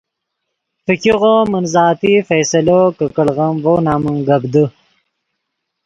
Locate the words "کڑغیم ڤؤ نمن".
3.15-4.15